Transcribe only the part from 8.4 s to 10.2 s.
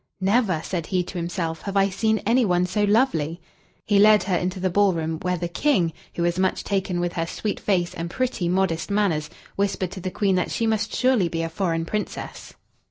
modest manners, whispered to the